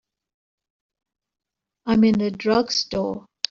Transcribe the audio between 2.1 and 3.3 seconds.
a drugstore.